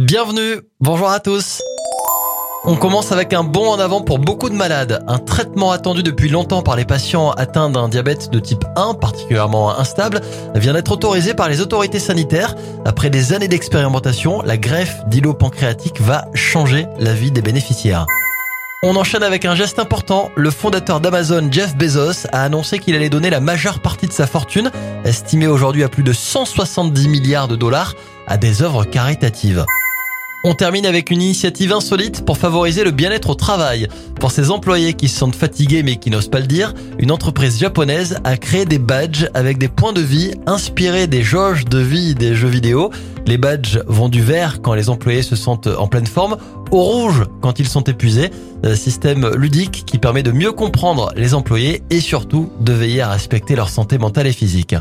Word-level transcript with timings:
Bienvenue, 0.00 0.62
bonjour 0.80 1.10
à 1.10 1.20
tous. 1.20 1.60
On 2.64 2.74
commence 2.76 3.12
avec 3.12 3.34
un 3.34 3.44
bond 3.44 3.68
en 3.68 3.78
avant 3.78 4.00
pour 4.00 4.18
beaucoup 4.18 4.48
de 4.48 4.54
malades. 4.54 5.04
Un 5.06 5.18
traitement 5.18 5.72
attendu 5.72 6.02
depuis 6.02 6.30
longtemps 6.30 6.62
par 6.62 6.74
les 6.74 6.86
patients 6.86 7.32
atteints 7.32 7.68
d'un 7.68 7.86
diabète 7.86 8.30
de 8.30 8.40
type 8.40 8.64
1 8.76 8.94
particulièrement 8.94 9.78
instable 9.78 10.22
vient 10.54 10.72
d'être 10.72 10.92
autorisé 10.92 11.34
par 11.34 11.50
les 11.50 11.60
autorités 11.60 11.98
sanitaires. 11.98 12.54
Après 12.86 13.10
des 13.10 13.34
années 13.34 13.46
d'expérimentation, 13.46 14.40
la 14.40 14.56
greffe 14.56 15.04
d'îlot 15.08 15.34
pancréatique 15.34 16.00
va 16.00 16.24
changer 16.32 16.86
la 16.98 17.12
vie 17.12 17.30
des 17.30 17.42
bénéficiaires. 17.42 18.06
On 18.82 18.96
enchaîne 18.96 19.22
avec 19.22 19.44
un 19.44 19.54
geste 19.54 19.78
important. 19.78 20.30
Le 20.34 20.50
fondateur 20.50 21.00
d'Amazon, 21.00 21.52
Jeff 21.52 21.76
Bezos, 21.76 22.26
a 22.32 22.42
annoncé 22.42 22.78
qu'il 22.78 22.94
allait 22.94 23.10
donner 23.10 23.28
la 23.28 23.40
majeure 23.40 23.80
partie 23.80 24.06
de 24.06 24.14
sa 24.14 24.26
fortune, 24.26 24.70
estimée 25.04 25.46
aujourd'hui 25.46 25.84
à 25.84 25.90
plus 25.90 26.04
de 26.04 26.14
170 26.14 27.06
milliards 27.08 27.48
de 27.48 27.56
dollars, 27.56 27.96
à 28.26 28.38
des 28.38 28.62
œuvres 28.62 28.84
caritatives. 28.84 29.66
On 30.42 30.54
termine 30.54 30.86
avec 30.86 31.10
une 31.10 31.20
initiative 31.20 31.70
insolite 31.70 32.24
pour 32.24 32.38
favoriser 32.38 32.82
le 32.82 32.92
bien-être 32.92 33.28
au 33.28 33.34
travail. 33.34 33.88
Pour 34.18 34.30
ces 34.30 34.50
employés 34.50 34.94
qui 34.94 35.08
se 35.08 35.18
sentent 35.18 35.36
fatigués 35.36 35.82
mais 35.82 35.96
qui 35.96 36.08
n'osent 36.08 36.30
pas 36.30 36.40
le 36.40 36.46
dire, 36.46 36.72
une 36.98 37.10
entreprise 37.10 37.58
japonaise 37.58 38.18
a 38.24 38.38
créé 38.38 38.64
des 38.64 38.78
badges 38.78 39.28
avec 39.34 39.58
des 39.58 39.68
points 39.68 39.92
de 39.92 40.00
vie 40.00 40.32
inspirés 40.46 41.06
des 41.06 41.22
jauges 41.22 41.66
de 41.66 41.78
vie 41.78 42.14
des 42.14 42.34
jeux 42.34 42.48
vidéo. 42.48 42.90
Les 43.26 43.36
badges 43.36 43.82
vont 43.86 44.08
du 44.08 44.22
vert 44.22 44.62
quand 44.62 44.72
les 44.72 44.88
employés 44.88 45.22
se 45.22 45.36
sentent 45.36 45.66
en 45.66 45.88
pleine 45.88 46.06
forme 46.06 46.38
au 46.70 46.82
rouge 46.82 47.24
quand 47.42 47.58
ils 47.58 47.68
sont 47.68 47.84
épuisés. 47.84 48.30
Un 48.64 48.76
système 48.76 49.28
ludique 49.34 49.84
qui 49.84 49.98
permet 49.98 50.22
de 50.22 50.32
mieux 50.32 50.52
comprendre 50.52 51.12
les 51.16 51.34
employés 51.34 51.82
et 51.90 52.00
surtout 52.00 52.50
de 52.60 52.72
veiller 52.72 53.02
à 53.02 53.10
respecter 53.10 53.56
leur 53.56 53.68
santé 53.68 53.98
mentale 53.98 54.26
et 54.26 54.32
physique. 54.32 54.74